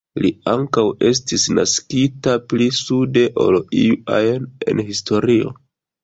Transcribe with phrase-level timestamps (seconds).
[0.23, 5.53] Li ankaŭ estis naskita pli sude ol iu ajn en historio.